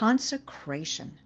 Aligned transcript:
Consecration. 0.00 1.18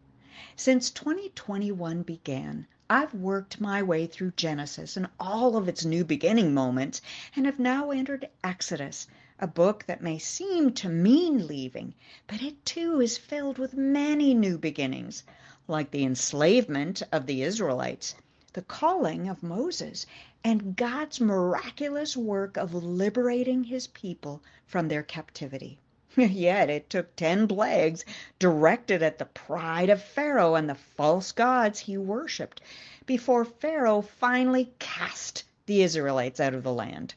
Since 0.57 0.91
2021 0.91 2.03
began, 2.03 2.67
I've 2.91 3.15
worked 3.15 3.61
my 3.61 3.81
way 3.85 4.09
through 4.09 4.33
Genesis 4.33 4.97
and 4.97 5.07
all 5.21 5.57
of 5.57 5.69
its 5.69 5.85
new 5.85 6.05
beginning 6.05 6.53
moments 6.53 7.01
and 7.37 7.47
have 7.47 7.61
now 7.61 7.93
entered 7.93 8.29
Exodus, 8.43 9.07
a 9.39 9.47
book 9.47 9.85
that 9.87 10.03
may 10.03 10.19
seem 10.19 10.73
to 10.73 10.89
mean 10.89 11.47
leaving, 11.47 11.95
but 12.27 12.43
it 12.43 12.67
too 12.67 13.01
is 13.01 13.17
filled 13.17 13.59
with 13.59 13.75
many 13.75 14.35
new 14.35 14.59
beginnings, 14.59 15.23
like 15.69 15.93
the 15.93 16.03
enslavement 16.03 17.01
of 17.13 17.27
the 17.27 17.45
Israelites, 17.45 18.17
the 18.55 18.63
calling 18.63 19.29
of 19.29 19.41
Moses, 19.41 20.05
and 20.43 20.75
God's 20.75 21.21
miraculous 21.21 22.17
work 22.17 22.57
of 22.57 22.75
liberating 22.75 23.63
his 23.63 23.87
people 23.87 24.43
from 24.67 24.89
their 24.89 25.05
captivity. 25.05 25.79
Yet 26.17 26.71
it 26.71 26.89
took 26.89 27.17
ten 27.17 27.49
plagues 27.49 28.05
directed 28.39 29.03
at 29.03 29.19
the 29.19 29.25
pride 29.25 29.91
of 29.91 30.01
Pharaoh 30.01 30.55
and 30.55 30.71
the 30.71 30.77
false 30.77 31.33
gods 31.33 31.81
he 31.81 31.99
worshiped 31.99 32.61
before 33.05 33.45
Pharaoh 33.45 34.01
finally 34.01 34.73
cast 34.79 35.43
the 35.67 35.83
Israelites 35.83 36.39
out 36.39 36.55
of 36.55 36.63
the 36.63 36.73
land. 36.73 37.15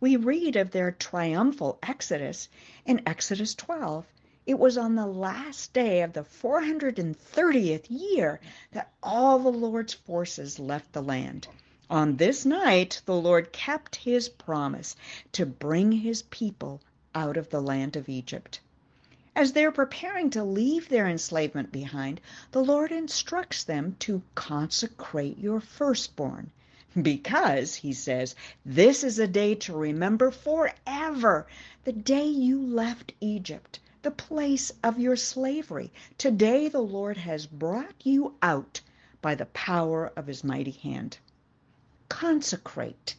We 0.00 0.16
read 0.16 0.54
of 0.54 0.70
their 0.70 0.90
triumphal 0.90 1.78
exodus 1.82 2.50
in 2.84 3.00
Exodus 3.06 3.54
12. 3.54 4.04
It 4.44 4.58
was 4.58 4.76
on 4.76 4.96
the 4.96 5.06
last 5.06 5.72
day 5.72 6.02
of 6.02 6.12
the 6.12 6.22
430th 6.24 7.86
year 7.88 8.38
that 8.72 8.92
all 9.02 9.38
the 9.38 9.48
Lord's 9.48 9.94
forces 9.94 10.58
left 10.58 10.92
the 10.92 11.02
land. 11.02 11.48
On 11.88 12.16
this 12.16 12.44
night, 12.44 13.00
the 13.06 13.16
Lord 13.16 13.50
kept 13.52 13.96
his 13.96 14.28
promise 14.28 14.94
to 15.32 15.46
bring 15.46 15.90
his 15.90 16.22
people 16.24 16.82
out 17.16 17.38
of 17.38 17.48
the 17.48 17.62
land 17.62 17.96
of 17.96 18.10
Egypt. 18.10 18.60
As 19.34 19.52
they're 19.52 19.72
preparing 19.72 20.28
to 20.30 20.44
leave 20.44 20.88
their 20.90 21.08
enslavement 21.08 21.72
behind, 21.72 22.20
the 22.52 22.62
Lord 22.62 22.92
instructs 22.92 23.64
them 23.64 23.96
to 24.00 24.22
consecrate 24.34 25.38
your 25.38 25.60
firstborn. 25.60 26.50
Because, 27.00 27.76
he 27.76 27.94
says, 27.94 28.34
this 28.66 29.02
is 29.02 29.18
a 29.18 29.26
day 29.26 29.54
to 29.54 29.74
remember 29.74 30.30
forever 30.30 31.46
the 31.84 31.92
day 31.92 32.26
you 32.26 32.60
left 32.60 33.14
Egypt, 33.20 33.80
the 34.02 34.10
place 34.10 34.72
of 34.84 34.98
your 34.98 35.16
slavery. 35.16 35.92
Today 36.18 36.68
the 36.68 36.82
Lord 36.82 37.16
has 37.16 37.46
brought 37.46 37.94
you 38.04 38.34
out 38.42 38.82
by 39.22 39.34
the 39.34 39.46
power 39.46 40.12
of 40.16 40.26
his 40.26 40.44
mighty 40.44 40.70
hand. 40.70 41.16
Consecrate 42.10 43.16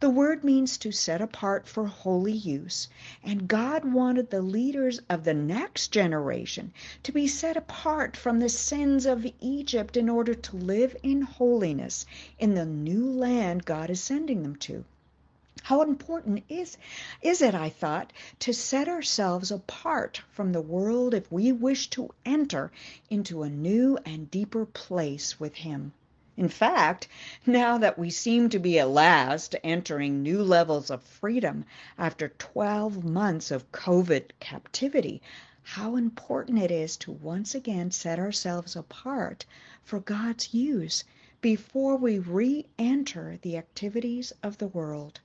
the 0.00 0.08
word 0.08 0.42
means 0.42 0.78
to 0.78 0.90
set 0.90 1.20
apart 1.20 1.68
for 1.68 1.86
holy 1.86 2.32
use, 2.32 2.88
and 3.22 3.46
God 3.46 3.84
wanted 3.84 4.30
the 4.30 4.40
leaders 4.40 4.98
of 5.10 5.24
the 5.24 5.34
next 5.34 5.88
generation 5.88 6.72
to 7.02 7.12
be 7.12 7.26
set 7.28 7.54
apart 7.54 8.16
from 8.16 8.38
the 8.38 8.48
sins 8.48 9.04
of 9.04 9.26
Egypt 9.40 9.98
in 9.98 10.08
order 10.08 10.32
to 10.32 10.56
live 10.56 10.96
in 11.02 11.20
holiness 11.20 12.06
in 12.38 12.54
the 12.54 12.64
new 12.64 13.10
land 13.10 13.66
God 13.66 13.90
is 13.90 14.00
sending 14.00 14.42
them 14.42 14.56
to. 14.56 14.86
How 15.64 15.82
important 15.82 16.44
is 16.48 16.78
is 17.20 17.42
it, 17.42 17.54
I 17.54 17.68
thought, 17.68 18.10
to 18.38 18.54
set 18.54 18.88
ourselves 18.88 19.50
apart 19.50 20.22
from 20.30 20.52
the 20.52 20.62
world 20.62 21.12
if 21.12 21.30
we 21.30 21.52
wish 21.52 21.90
to 21.90 22.08
enter 22.24 22.72
into 23.10 23.42
a 23.42 23.50
new 23.50 23.98
and 24.06 24.30
deeper 24.30 24.64
place 24.64 25.38
with 25.38 25.56
him? 25.56 25.92
In 26.36 26.48
fact, 26.48 27.08
now 27.44 27.76
that 27.78 27.98
we 27.98 28.08
seem 28.08 28.50
to 28.50 28.60
be 28.60 28.78
at 28.78 28.88
last 28.88 29.56
entering 29.64 30.22
new 30.22 30.44
levels 30.44 30.88
of 30.88 31.02
freedom 31.02 31.64
after 31.98 32.28
12 32.28 33.02
months 33.02 33.50
of 33.50 33.72
COVID 33.72 34.30
captivity, 34.38 35.20
how 35.62 35.96
important 35.96 36.60
it 36.60 36.70
is 36.70 36.96
to 36.98 37.10
once 37.10 37.52
again 37.56 37.90
set 37.90 38.20
ourselves 38.20 38.76
apart 38.76 39.44
for 39.82 39.98
God's 39.98 40.54
use 40.54 41.02
before 41.40 41.96
we 41.96 42.20
re 42.20 42.64
enter 42.78 43.38
the 43.42 43.56
activities 43.56 44.32
of 44.40 44.58
the 44.58 44.68
world. 44.68 45.18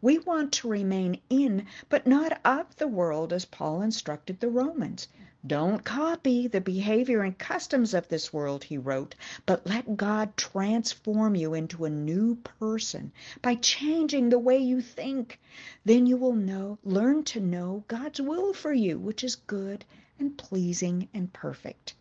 We 0.00 0.18
want 0.20 0.52
to 0.54 0.68
remain 0.68 1.20
in, 1.28 1.66
but 1.90 2.06
not 2.06 2.40
of 2.46 2.76
the 2.76 2.88
world, 2.88 3.34
as 3.34 3.44
Paul 3.44 3.82
instructed 3.82 4.40
the 4.40 4.48
Romans. 4.48 5.06
Don't 5.46 5.82
copy 5.82 6.48
the 6.48 6.60
behavior 6.60 7.22
and 7.22 7.38
customs 7.38 7.94
of 7.94 8.08
this 8.08 8.30
world, 8.30 8.64
he 8.64 8.76
wrote, 8.76 9.14
but 9.46 9.66
let 9.66 9.96
God 9.96 10.36
transform 10.36 11.34
you 11.34 11.54
into 11.54 11.86
a 11.86 11.90
new 11.90 12.34
person 12.34 13.10
by 13.40 13.54
changing 13.54 14.28
the 14.28 14.38
way 14.38 14.58
you 14.58 14.82
think. 14.82 15.40
Then 15.82 16.04
you 16.04 16.18
will 16.18 16.34
know, 16.34 16.78
learn 16.84 17.24
to 17.24 17.40
know 17.40 17.84
God's 17.88 18.20
will 18.20 18.52
for 18.52 18.74
you, 18.74 18.98
which 18.98 19.24
is 19.24 19.36
good 19.36 19.86
and 20.18 20.36
pleasing 20.36 21.08
and 21.14 21.32
perfect. 21.32 21.94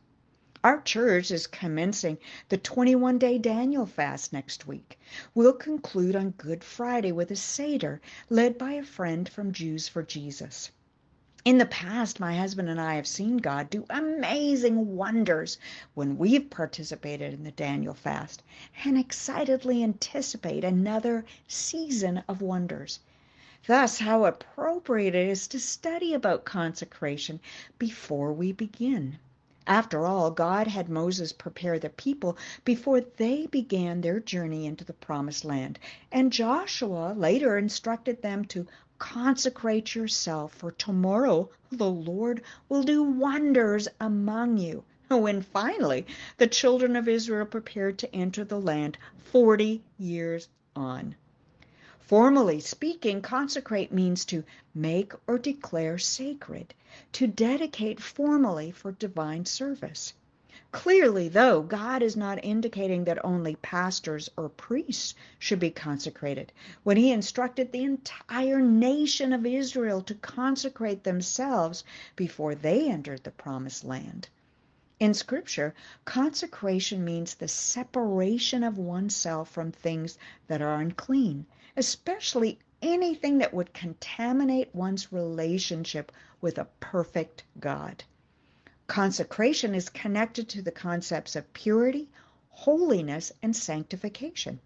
Our 0.62 0.82
church 0.82 1.32
is 1.32 1.48
commencing 1.48 2.18
the 2.50 2.58
21 2.58 3.20
day 3.20 3.38
Daniel 3.38 3.86
fast 3.86 4.34
next 4.34 4.68
week. 4.68 5.00
We'll 5.34 5.54
conclude 5.54 6.18
on 6.18 6.32
Good 6.32 6.62
Friday 6.62 7.14
with 7.14 7.32
a 7.32 7.38
Seder 7.38 8.02
led 8.30 8.58
by 8.58 8.74
a 8.74 8.84
friend 8.84 9.30
from 9.30 9.54
Jews 9.54 9.88
for 9.88 10.04
Jesus. 10.04 10.72
In 11.46 11.58
the 11.58 11.66
past, 11.66 12.20
my 12.20 12.36
husband 12.36 12.68
and 12.68 12.82
I 12.82 12.96
have 12.96 13.08
seen 13.08 13.38
God 13.38 13.70
do 13.70 13.86
amazing 13.90 14.98
wonders 14.98 15.58
when 15.94 16.18
we've 16.18 16.50
participated 16.50 17.34
in 17.34 17.46
the 17.46 17.52
Daniel 17.52 17.94
fast 17.94 18.44
and 18.84 18.98
excitedly 18.98 19.82
anticipate 19.82 20.66
another 20.66 21.24
season 21.48 22.24
of 22.28 22.42
wonders. 22.42 23.00
Thus, 23.68 24.00
how 24.00 24.26
appropriate 24.26 25.16
it 25.16 25.30
is 25.30 25.48
to 25.48 25.62
study 25.62 26.14
about 26.14 26.44
consecration 26.44 27.40
before 27.78 28.34
we 28.34 28.52
begin. 28.52 29.18
After 29.66 30.06
all, 30.06 30.32
God 30.32 30.68
had 30.68 30.90
Moses 30.90 31.32
prepare 31.32 31.80
the 31.80 31.90
people 31.90 32.38
before 32.66 33.00
they 33.00 33.46
began 33.46 34.02
their 34.02 34.20
journey 34.20 34.66
into 34.66 34.84
the 34.84 34.92
promised 34.92 35.46
land, 35.46 35.80
and 36.12 36.34
Joshua 36.34 37.14
later 37.16 37.58
instructed 37.58 38.22
them 38.22 38.44
to 38.46 38.68
consecrate 39.00 39.96
yourself, 39.96 40.54
for 40.54 40.72
tomorrow 40.72 41.50
the 41.72 41.90
Lord 41.90 42.44
will 42.68 42.84
do 42.84 43.02
wonders 43.02 43.88
among 44.00 44.58
you. 44.58 44.84
When 45.10 45.42
finally 45.42 46.06
the 46.38 46.46
children 46.46 46.96
of 46.96 47.08
Israel 47.08 47.46
prepared 47.46 47.98
to 48.00 48.14
enter 48.14 48.44
the 48.44 48.60
land 48.60 48.98
40 49.32 49.82
years 49.98 50.48
on. 50.76 51.16
Formally 52.00 52.60
speaking, 52.60 53.22
consecrate 53.22 53.92
means 53.92 54.26
to 54.26 54.44
make 54.76 55.14
or 55.28 55.38
declare 55.38 55.98
sacred, 55.98 56.74
to 57.14 57.28
dedicate 57.28 58.02
formally 58.02 58.72
for 58.72 58.92
divine 58.92 59.46
service. 59.46 60.14
Clearly, 60.72 61.30
though, 61.30 61.64
God 61.64 62.04
is 62.04 62.16
not 62.16 62.44
indicating 62.46 63.04
that 63.06 63.26
only 63.26 63.56
pastors 63.56 64.30
or 64.38 64.50
priests 64.50 65.16
should 65.40 65.60
be 65.60 65.72
consecrated. 65.72 66.52
When 66.84 66.96
he 66.96 67.12
instructed 67.12 67.72
the 67.72 67.84
entire 67.84 68.62
nation 68.62 69.34
of 69.34 69.48
Israel 69.48 70.04
to 70.04 70.14
consecrate 70.14 71.04
themselves 71.04 71.84
before 72.16 72.54
they 72.54 72.88
entered 72.88 73.24
the 73.24 73.32
promised 73.32 73.84
land. 73.84 74.30
In 75.00 75.16
Scripture, 75.16 75.74
consecration 76.06 77.04
means 77.04 77.34
the 77.34 77.48
separation 77.48 78.64
of 78.64 78.78
oneself 78.78 79.50
from 79.50 79.72
things 79.72 80.20
that 80.46 80.62
are 80.62 80.76
unclean, 80.76 81.48
especially 81.78 82.60
anything 82.84 83.40
that 83.40 83.56
would 83.56 83.74
contaminate 83.74 84.76
one's 84.76 85.12
relationship 85.12 86.12
with 86.42 86.60
a 86.60 86.68
perfect 86.80 87.44
God. 87.60 88.04
Consecration 88.90 89.76
is 89.76 89.88
connected 89.88 90.50
to 90.50 90.64
the 90.64 90.72
concepts 90.72 91.36
of 91.36 91.54
purity, 91.54 92.10
holiness, 92.50 93.32
and 93.44 93.56
sanctification. 93.56 94.60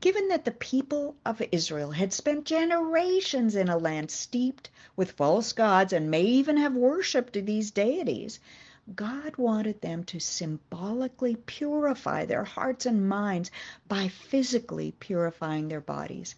Given 0.00 0.28
that 0.28 0.44
the 0.44 0.52
people 0.52 1.16
of 1.26 1.42
Israel 1.50 1.90
had 1.90 2.12
spent 2.12 2.44
generations 2.44 3.56
in 3.56 3.68
a 3.68 3.76
land 3.76 4.12
steeped 4.12 4.70
with 4.94 5.10
false 5.10 5.52
gods 5.52 5.92
and 5.92 6.12
may 6.12 6.22
even 6.22 6.58
have 6.58 6.74
worshipped 6.74 7.32
these 7.32 7.72
deities, 7.72 8.38
God 8.94 9.36
wanted 9.36 9.80
them 9.80 10.04
to 10.04 10.20
symbolically 10.20 11.34
purify 11.34 12.24
their 12.24 12.44
hearts 12.44 12.86
and 12.86 13.08
minds 13.08 13.50
by 13.88 14.06
physically 14.06 14.92
purifying 14.92 15.66
their 15.66 15.80
bodies. 15.80 16.36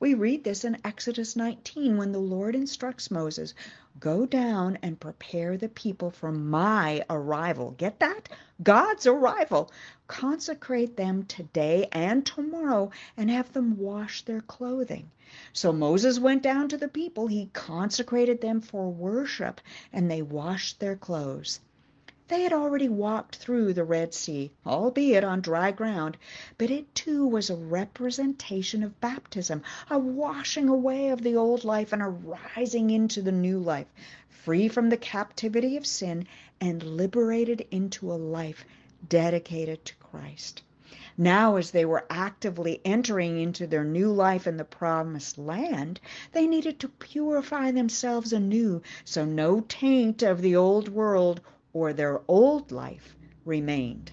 We 0.00 0.14
read 0.14 0.44
this 0.44 0.64
in 0.64 0.78
Exodus 0.82 1.36
19 1.36 1.98
when 1.98 2.12
the 2.12 2.18
Lord 2.18 2.54
instructs 2.54 3.10
Moses, 3.10 3.52
Go 3.98 4.24
down 4.24 4.78
and 4.80 4.98
prepare 4.98 5.58
the 5.58 5.68
people 5.68 6.10
for 6.10 6.32
my 6.32 7.04
arrival. 7.10 7.72
Get 7.72 8.00
that? 8.00 8.30
God's 8.62 9.06
arrival. 9.06 9.70
Consecrate 10.06 10.96
them 10.96 11.24
today 11.24 11.86
and 11.92 12.24
tomorrow 12.24 12.90
and 13.18 13.30
have 13.30 13.52
them 13.52 13.76
wash 13.76 14.22
their 14.24 14.40
clothing. 14.40 15.10
So 15.52 15.70
Moses 15.70 16.18
went 16.18 16.42
down 16.42 16.70
to 16.70 16.78
the 16.78 16.88
people. 16.88 17.26
He 17.26 17.50
consecrated 17.52 18.40
them 18.40 18.62
for 18.62 18.90
worship 18.90 19.60
and 19.92 20.10
they 20.10 20.22
washed 20.22 20.80
their 20.80 20.96
clothes. 20.96 21.60
They 22.30 22.42
had 22.42 22.52
already 22.52 22.88
walked 22.88 23.34
through 23.34 23.72
the 23.72 23.82
Red 23.82 24.14
Sea, 24.14 24.52
albeit 24.64 25.24
on 25.24 25.40
dry 25.40 25.72
ground, 25.72 26.16
but 26.58 26.70
it 26.70 26.94
too 26.94 27.26
was 27.26 27.50
a 27.50 27.56
representation 27.56 28.84
of 28.84 29.00
baptism, 29.00 29.64
a 29.90 29.98
washing 29.98 30.68
away 30.68 31.08
of 31.08 31.22
the 31.22 31.34
old 31.34 31.64
life 31.64 31.92
and 31.92 32.00
a 32.00 32.06
rising 32.06 32.90
into 32.90 33.20
the 33.20 33.32
new 33.32 33.58
life, 33.58 33.88
free 34.28 34.68
from 34.68 34.90
the 34.90 34.96
captivity 34.96 35.76
of 35.76 35.84
sin 35.84 36.24
and 36.60 36.84
liberated 36.84 37.66
into 37.72 38.12
a 38.12 38.14
life 38.14 38.64
dedicated 39.08 39.84
to 39.86 39.96
Christ. 39.96 40.62
Now, 41.18 41.56
as 41.56 41.72
they 41.72 41.84
were 41.84 42.06
actively 42.08 42.80
entering 42.84 43.40
into 43.40 43.66
their 43.66 43.82
new 43.82 44.12
life 44.12 44.46
in 44.46 44.56
the 44.56 44.62
promised 44.64 45.36
land, 45.36 45.98
they 46.30 46.46
needed 46.46 46.78
to 46.78 46.88
purify 46.90 47.72
themselves 47.72 48.32
anew 48.32 48.82
so 49.04 49.24
no 49.24 49.62
taint 49.62 50.22
of 50.22 50.42
the 50.42 50.54
old 50.54 50.88
world 50.88 51.40
or 51.72 51.92
their 51.92 52.20
old 52.28 52.72
life 52.72 53.16
remained. 53.44 54.12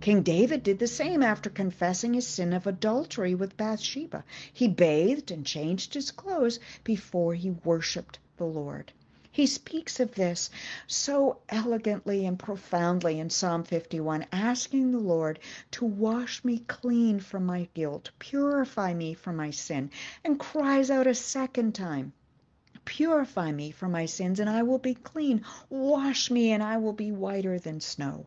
King 0.00 0.22
David 0.22 0.62
did 0.62 0.78
the 0.78 0.86
same 0.86 1.22
after 1.22 1.50
confessing 1.50 2.14
his 2.14 2.26
sin 2.26 2.52
of 2.52 2.66
adultery 2.66 3.34
with 3.34 3.56
Bathsheba. 3.56 4.24
He 4.52 4.68
bathed 4.68 5.30
and 5.30 5.44
changed 5.44 5.94
his 5.94 6.10
clothes 6.10 6.60
before 6.84 7.34
he 7.34 7.50
worshiped 7.50 8.18
the 8.36 8.46
Lord. 8.46 8.92
He 9.30 9.46
speaks 9.46 10.00
of 10.00 10.14
this 10.14 10.50
so 10.86 11.38
elegantly 11.48 12.26
and 12.26 12.38
profoundly 12.38 13.20
in 13.20 13.30
Psalm 13.30 13.62
51, 13.62 14.26
asking 14.32 14.90
the 14.90 14.98
Lord 14.98 15.38
to 15.72 15.84
wash 15.84 16.44
me 16.44 16.64
clean 16.66 17.20
from 17.20 17.46
my 17.46 17.68
guilt, 17.74 18.10
purify 18.18 18.94
me 18.94 19.14
from 19.14 19.36
my 19.36 19.50
sin, 19.50 19.90
and 20.24 20.40
cries 20.40 20.90
out 20.90 21.06
a 21.06 21.14
second 21.14 21.74
time, 21.74 22.12
Purify 22.88 23.52
me 23.52 23.70
from 23.70 23.92
my 23.92 24.06
sins, 24.06 24.40
and 24.40 24.48
I 24.48 24.62
will 24.62 24.78
be 24.78 24.94
clean. 24.94 25.44
Wash 25.68 26.30
me, 26.30 26.52
and 26.52 26.62
I 26.62 26.78
will 26.78 26.94
be 26.94 27.12
whiter 27.12 27.58
than 27.58 27.80
snow. 27.80 28.24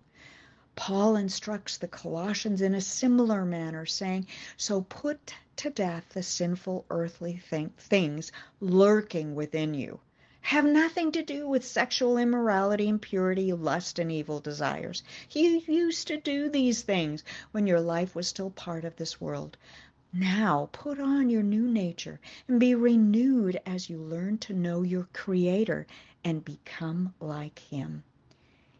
Paul 0.75 1.15
instructs 1.15 1.77
the 1.77 1.87
Colossians 1.87 2.61
in 2.61 2.75
a 2.75 2.81
similar 2.81 3.43
manner, 3.43 3.87
saying, 3.87 4.27
So 4.57 4.81
put 4.81 5.33
to 5.55 5.71
death 5.71 6.09
the 6.09 6.21
sinful 6.21 6.85
earthly 6.91 7.41
things 7.77 8.31
lurking 8.59 9.33
within 9.33 9.73
you 9.73 9.99
have 10.43 10.65
nothing 10.65 11.11
to 11.11 11.21
do 11.21 11.47
with 11.47 11.63
sexual 11.63 12.17
immorality, 12.17 12.87
impurity, 12.87 13.53
lust, 13.53 13.99
and 13.99 14.11
evil 14.11 14.39
desires. 14.39 15.03
You 15.29 15.61
used 15.67 16.07
to 16.07 16.17
do 16.17 16.49
these 16.49 16.81
things 16.81 17.23
when 17.51 17.67
your 17.67 17.79
life 17.79 18.15
was 18.15 18.27
still 18.27 18.49
part 18.49 18.83
of 18.83 18.95
this 18.95 19.21
world. 19.21 19.55
Now 20.13 20.67
put 20.73 20.99
on 20.99 21.29
your 21.29 21.41
new 21.41 21.67
nature 21.69 22.19
and 22.47 22.59
be 22.59 22.75
renewed 22.75 23.61
as 23.65 23.89
you 23.89 23.97
learn 23.97 24.39
to 24.39 24.53
know 24.53 24.81
your 24.81 25.07
Creator 25.13 25.87
and 26.23 26.43
become 26.43 27.13
like 27.21 27.59
Him. 27.59 28.03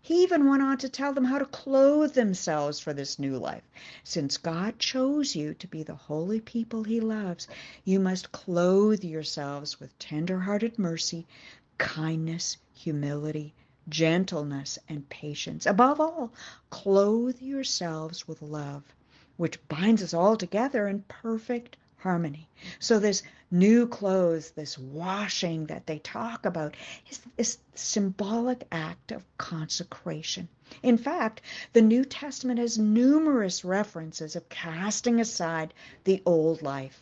He 0.02 0.24
even 0.24 0.50
went 0.50 0.62
on 0.62 0.78
to 0.80 0.90
tell 0.90 1.14
them 1.14 1.24
how 1.24 1.38
to 1.38 1.46
clothe 1.46 2.16
themselves 2.16 2.80
for 2.80 2.92
this 2.92 3.18
new 3.18 3.38
life. 3.38 3.64
Since 4.04 4.38
God 4.38 4.78
chose 4.78 5.36
you 5.36 5.54
to 5.54 5.68
be 5.68 5.84
the 5.84 5.96
holy 5.96 6.42
people 6.42 6.84
He 6.84 7.00
loves, 7.00 7.48
you 7.86 8.00
must 8.00 8.32
clothe 8.32 9.04
yourselves 9.04 9.80
with 9.80 9.98
tender-hearted 10.00 10.78
mercy, 10.78 11.28
kindness, 11.78 12.58
humility, 12.74 13.54
gentleness, 13.88 14.80
and 14.90 15.08
patience. 15.08 15.66
Above 15.66 16.02
all, 16.02 16.34
clothe 16.72 17.40
yourselves 17.40 18.28
with 18.28 18.42
love, 18.42 18.84
which 19.42 19.68
binds 19.70 20.04
us 20.04 20.14
all 20.14 20.38
together 20.38 20.88
in 20.88 21.02
perfect 21.08 21.76
harmony. 21.98 22.48
So 22.78 23.00
this 23.00 23.24
new 23.50 23.88
clothes, 23.88 24.52
this 24.52 24.78
washing 24.78 25.66
that 25.66 25.88
they 25.88 25.98
talk 25.98 26.46
about, 26.46 26.76
is 27.10 27.22
this 27.38 27.58
symbolic 27.74 28.68
act 28.72 29.12
of 29.12 29.26
consecration. 29.40 30.48
In 30.84 30.96
fact, 30.96 31.42
the 31.74 31.82
New 31.82 32.06
Testament 32.06 32.60
has 32.60 32.78
numerous 32.78 33.66
references 33.66 34.36
of 34.36 34.48
casting 34.50 35.20
aside 35.20 35.74
the 36.04 36.22
old 36.24 36.62
life. 36.62 37.02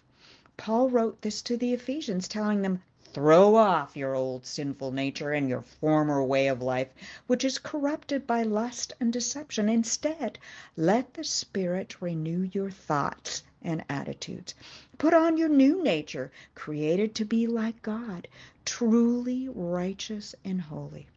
Paul 0.56 0.90
wrote 0.90 1.22
this 1.22 1.42
to 1.42 1.58
the 1.58 1.74
Ephesians, 1.74 2.30
telling 2.30 2.62
them, 2.62 2.82
Throw 3.12 3.56
off 3.56 3.98
your 3.98 4.14
old 4.14 4.46
sinful 4.46 4.92
nature 4.92 5.32
and 5.32 5.50
your 5.50 5.64
former 5.64 6.24
way 6.24 6.48
of 6.48 6.62
life, 6.62 6.90
which 7.26 7.44
is 7.44 7.58
corrupted 7.58 8.28
by 8.28 8.44
lust 8.44 8.94
and 9.00 9.12
deception. 9.12 9.68
Instead, 9.68 10.38
let 10.78 11.16
the 11.16 11.24
Spirit 11.24 12.02
renew 12.04 12.50
your 12.54 12.70
thoughts 12.70 13.42
and 13.64 13.84
attitudes. 13.90 14.54
Put 15.00 15.16
on 15.16 15.38
your 15.38 15.50
new 15.50 15.82
nature, 15.82 16.32
created 16.54 17.16
to 17.16 17.26
be 17.26 17.48
like 17.48 17.82
God, 17.82 18.28
truly 18.64 19.50
righteous 19.50 20.36
and 20.46 20.62
holy. 20.62 21.08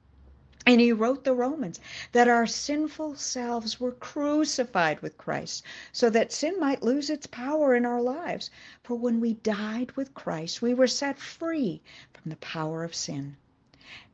And 0.65 0.81
he 0.81 0.93
wrote 0.93 1.25
the 1.25 1.35
Romans 1.35 1.81
that 2.13 2.29
our 2.29 2.47
sinful 2.47 3.17
selves 3.17 3.81
were 3.81 3.91
crucified 3.91 5.01
with 5.01 5.19
Christ 5.19 5.65
so 5.91 6.09
that 6.11 6.33
sin 6.33 6.61
might 6.61 6.85
lose 6.85 7.11
its 7.11 7.27
power 7.27 7.75
in 7.75 7.85
our 7.85 8.01
lives. 8.01 8.49
For 8.85 8.95
when 8.95 9.19
we 9.19 9.35
died 9.35 9.91
with 9.93 10.15
Christ, 10.15 10.63
we 10.63 10.73
were 10.73 10.87
set 10.87 11.19
free 11.19 11.83
from 12.13 12.31
the 12.31 12.37
power 12.37 12.85
of 12.85 12.95
sin. 12.95 13.37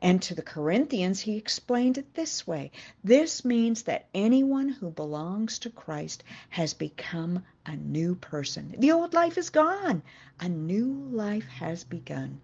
And 0.01 0.23
to 0.23 0.35
the 0.35 0.43
Corinthians, 0.43 1.21
he 1.21 1.37
explained 1.37 1.99
it 1.99 2.15
this 2.15 2.47
way 2.47 2.73
This 3.05 3.45
means 3.45 3.83
that 3.83 4.09
anyone 4.15 4.71
who 4.71 4.91
belongs 4.91 5.59
to 5.59 5.71
Christ 5.71 6.25
has 6.49 6.73
become 6.73 7.45
a 7.67 7.77
new 7.77 8.15
person. 8.15 8.75
The 8.79 8.91
old 8.91 9.13
life 9.13 9.37
is 9.37 9.51
gone, 9.51 10.03
a 10.41 10.49
new 10.49 10.93
life 11.11 11.47
has 11.47 11.85
begun. 11.85 12.41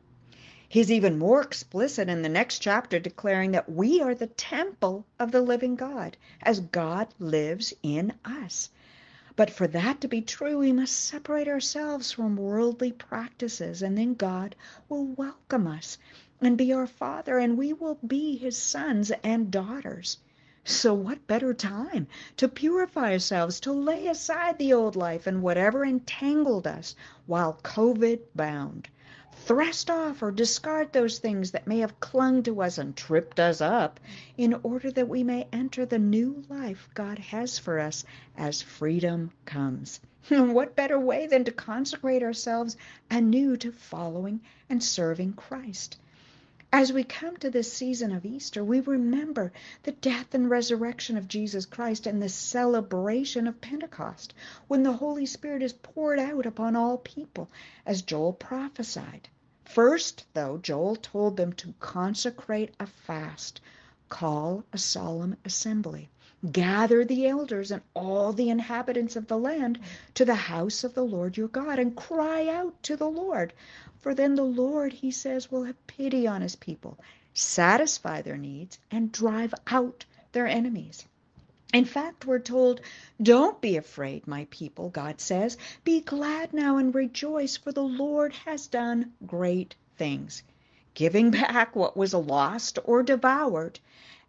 He's 0.75 0.91
even 0.91 1.21
more 1.21 1.41
explicit 1.41 2.09
in 2.09 2.23
the 2.23 2.29
next 2.29 2.59
chapter, 2.59 2.99
declaring 2.99 3.53
that 3.53 3.71
we 3.71 4.03
are 4.03 4.13
the 4.13 4.27
temple 4.27 5.07
of 5.21 5.31
the 5.31 5.41
living 5.41 5.77
God, 5.77 6.17
as 6.43 6.59
God 6.59 7.07
lives 7.21 7.73
in 7.85 8.13
us. 8.25 8.71
But 9.37 9.51
for 9.51 9.69
that 9.69 10.01
to 10.01 10.09
be 10.09 10.21
true, 10.21 10.59
we 10.59 10.73
must 10.73 10.97
separate 10.97 11.47
ourselves 11.47 12.11
from 12.11 12.35
worldly 12.35 12.91
practices, 12.91 13.83
and 13.83 13.97
then 13.97 14.15
God 14.15 14.57
will 14.89 15.05
welcome 15.05 15.69
us 15.69 15.97
and 16.41 16.59
be 16.59 16.73
our 16.73 16.89
Father, 16.89 17.39
and 17.39 17.57
we 17.57 17.73
will 17.73 18.01
be 18.05 18.37
His 18.37 18.59
sons 18.59 19.13
and 19.23 19.53
daughters. 19.53 20.19
So, 20.65 20.93
what 20.93 21.29
better 21.29 21.55
time 21.55 22.09
to 22.39 22.49
purify 22.49 23.13
ourselves, 23.13 23.61
to 23.61 23.71
lay 23.71 24.09
aside 24.09 24.59
the 24.59 24.73
old 24.73 24.97
life 24.97 25.29
and 25.29 25.41
whatever 25.41 25.85
entangled 25.85 26.67
us 26.67 26.97
while 27.27 27.61
COVID 27.63 28.19
bound? 28.35 28.89
Thrust 29.47 29.91
off 29.91 30.23
or 30.23 30.31
discard 30.31 30.91
those 30.93 31.19
things 31.19 31.51
that 31.51 31.67
may 31.67 31.81
have 31.81 32.01
clung 32.01 32.43
to 32.43 32.63
us 32.63 32.79
and 32.79 32.97
tripped 32.97 33.39
us 33.39 33.61
up 33.61 34.01
in 34.39 34.55
order 34.63 34.91
that 34.91 35.09
we 35.09 35.23
may 35.23 35.47
enter 35.53 35.85
the 35.85 35.99
new 35.99 36.43
life 36.49 36.89
God 36.95 37.19
has 37.19 37.59
for 37.59 37.79
us 37.79 38.07
as 38.39 38.63
freedom 38.63 39.31
comes. 39.45 40.01
what 40.29 40.75
better 40.75 40.99
way 40.99 41.27
than 41.27 41.45
to 41.45 41.53
consecrate 41.53 42.23
ourselves 42.23 42.79
anew 43.11 43.55
to 43.59 43.71
following 43.71 44.41
and 44.71 44.83
serving 44.83 45.35
Christ? 45.35 45.99
As 46.77 46.93
we 46.93 47.05
come 47.05 47.37
to 47.37 47.51
this 47.51 47.73
season 47.73 48.11
of 48.11 48.27
Easter, 48.27 48.65
we 48.65 48.81
remember 48.81 49.53
the 49.85 49.93
death 49.93 50.35
and 50.35 50.51
resurrection 50.51 51.17
of 51.17 51.29
Jesus 51.29 51.67
Christ 51.67 52.09
and 52.09 52.21
the 52.21 52.29
celebration 52.29 53.47
of 53.47 53.61
Pentecost, 53.61 54.35
when 54.67 54.83
the 54.83 54.95
Holy 54.95 55.25
Spirit 55.25 55.63
is 55.63 55.73
poured 55.73 56.19
out 56.19 56.47
upon 56.47 56.75
all 56.75 56.99
people, 56.99 57.49
as 57.87 58.03
Joel 58.03 58.33
prophesied. 58.33 59.29
First, 59.67 60.27
though, 60.35 60.59
Joel 60.59 60.97
told 60.97 61.37
them 61.37 61.53
to 61.55 61.73
consecrate 61.81 62.75
a 62.79 62.87
fast, 62.87 63.61
call 64.09 64.63
a 64.73 64.79
solemn 64.79 65.37
assembly, 65.45 66.11
gather 66.53 67.05
the 67.05 67.27
elders 67.27 67.71
and 67.71 67.81
all 67.95 68.33
the 68.33 68.51
inhabitants 68.51 69.17
of 69.17 69.27
the 69.27 69.39
land 69.39 69.81
to 70.15 70.25
the 70.25 70.35
house 70.35 70.85
of 70.85 70.95
the 70.95 71.05
Lord 71.05 71.37
your 71.39 71.49
God, 71.49 71.79
and 71.79 71.97
cry 71.97 72.47
out 72.47 72.83
to 72.83 72.97
the 72.97 73.09
Lord. 73.09 73.55
For 74.01 74.15
then 74.15 74.35
the 74.35 74.45
Lord, 74.45 74.93
he 74.93 75.11
says, 75.11 75.51
will 75.51 75.65
have 75.65 75.87
pity 75.87 76.27
on 76.27 76.43
his 76.43 76.57
people, 76.57 76.99
satisfy 77.33 78.21
their 78.21 78.37
needs, 78.37 78.79
and 78.91 79.11
drive 79.11 79.55
out 79.67 80.05
their 80.33 80.47
enemies. 80.47 81.07
In 81.75 81.85
fact, 81.85 82.25
we're 82.25 82.39
told, 82.39 82.81
Don't 83.21 83.61
be 83.61 83.77
afraid, 83.77 84.29
my 84.29 84.47
people, 84.49 84.91
God 84.91 85.21
says. 85.21 85.59
Be 85.83 86.03
glad 86.03 86.55
now 86.55 86.77
and 86.77 86.95
rejoice, 86.95 87.57
for 87.57 87.73
the 87.73 87.83
Lord 87.83 88.33
has 88.33 88.69
done 88.69 89.13
great 89.27 89.75
things, 89.97 90.45
giving 90.95 91.33
back 91.33 91.75
what 91.75 91.97
was 91.97 92.15
lost 92.15 92.79
or 92.85 93.03
devoured. 93.03 93.81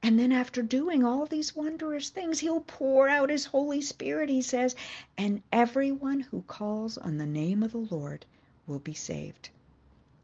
And 0.01 0.17
then, 0.17 0.31
after 0.31 0.63
doing 0.63 1.03
all 1.03 1.27
these 1.27 1.55
wondrous 1.55 2.09
things, 2.09 2.39
He'll 2.39 2.61
pour 2.61 3.07
out 3.07 3.29
His 3.29 3.45
Holy 3.45 3.81
Spirit, 3.81 4.27
He 4.29 4.41
says, 4.41 4.75
and 5.15 5.43
everyone 5.51 6.21
who 6.21 6.41
calls 6.41 6.97
on 6.97 7.19
the 7.19 7.27
name 7.27 7.61
of 7.61 7.73
the 7.73 7.77
Lord 7.77 8.25
will 8.65 8.79
be 8.79 8.95
saved. 8.95 9.49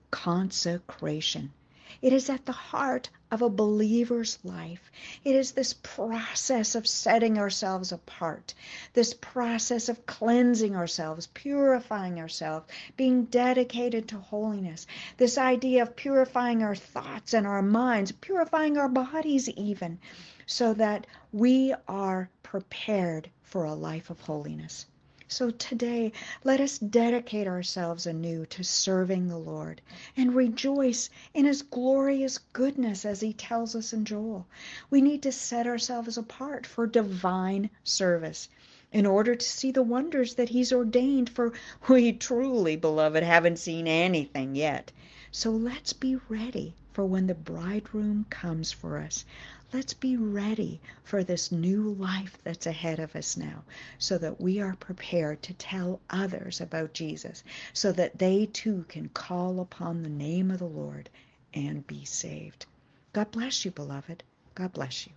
Consecration. 0.10 1.54
It 2.02 2.14
is 2.14 2.30
at 2.30 2.46
the 2.46 2.52
heart 2.52 3.10
of 3.32 3.42
a 3.42 3.50
believer's 3.50 4.38
life. 4.44 4.92
It 5.24 5.36
is 5.36 5.52
this 5.52 5.74
process 5.74 6.76
of 6.76 6.86
setting 6.86 7.38
ourselves 7.38 7.92
apart, 7.92 8.54
this 8.94 9.14
process 9.14 9.88
of 9.90 10.06
cleansing 10.06 10.76
ourselves, 10.76 11.28
purifying 11.28 12.20
ourselves, 12.20 12.68
being 12.98 13.26
dedicated 13.26 14.10
to 14.10 14.20
holiness, 14.20 14.86
this 15.18 15.38
idea 15.38 15.84
of 15.84 15.96
purifying 15.96 16.62
our 16.62 16.76
thoughts 16.76 17.34
and 17.34 17.48
our 17.48 17.62
minds, 17.62 18.12
purifying 18.12 18.78
our 18.78 18.90
bodies 18.90 19.48
even, 19.50 20.00
so 20.46 20.74
that 20.74 21.08
we 21.32 21.74
are 21.88 22.30
prepared 22.44 23.30
for 23.44 23.64
a 23.64 23.74
life 23.74 24.10
of 24.10 24.20
holiness. 24.20 24.86
So 25.34 25.50
today, 25.50 26.12
let 26.44 26.60
us 26.60 26.78
dedicate 26.78 27.48
ourselves 27.48 28.06
anew 28.06 28.46
to 28.48 28.66
serving 28.66 29.30
the 29.30 29.38
Lord 29.38 29.80
and 30.18 30.36
rejoice 30.36 31.10
in 31.34 31.46
His 31.46 31.62
glorious 31.62 32.38
goodness 32.52 33.06
as 33.06 33.22
He 33.22 33.32
tells 33.32 33.74
us 33.74 33.94
in 33.94 34.04
Joel. 34.04 34.46
We 34.90 35.00
need 35.00 35.24
to 35.24 35.32
set 35.32 35.68
ourselves 35.68 36.18
apart 36.18 36.68
for 36.68 36.86
divine 36.86 37.70
service 37.86 38.50
in 38.92 39.06
order 39.06 39.34
to 39.34 39.46
see 39.46 39.72
the 39.72 39.84
wonders 39.84 40.36
that 40.36 40.50
He's 40.50 40.74
ordained, 40.74 41.30
for 41.30 41.54
we 41.88 42.12
truly, 42.12 42.76
beloved, 42.76 43.24
haven't 43.24 43.58
seen 43.58 43.88
anything 43.88 44.58
yet. 44.58 44.92
So 45.32 45.50
let's 45.50 45.94
be 45.94 46.18
ready 46.28 46.74
for 46.92 47.06
when 47.06 47.28
the 47.28 47.36
bridegroom 47.36 48.26
comes 48.30 48.74
for 48.74 48.98
us. 48.98 49.24
Let's 49.74 49.94
be 49.94 50.18
ready 50.18 50.82
for 51.04 51.24
this 51.24 51.50
new 51.50 51.94
life 51.94 52.38
that's 52.44 52.66
ahead 52.66 53.00
of 53.00 53.16
us 53.16 53.38
now 53.38 53.64
so 53.98 54.18
that 54.18 54.42
we 54.42 54.60
are 54.60 54.76
prepared 54.76 55.42
to 55.44 55.54
tell 55.54 56.02
others 56.10 56.60
about 56.60 56.94
Jesus 56.94 57.42
so 57.72 57.94
that 57.94 58.20
they 58.20 58.48
too 58.48 58.84
can 58.90 59.08
call 59.10 59.62
upon 59.62 60.04
the 60.04 60.10
name 60.10 60.52
of 60.52 60.60
the 60.60 60.66
Lord 60.66 61.10
and 61.54 61.88
be 61.88 62.04
saved. 62.04 62.66
God 63.14 63.32
bless 63.32 63.64
you, 63.64 63.72
beloved. 63.72 64.24
God 64.56 64.74
bless 64.74 65.08
you. 65.08 65.14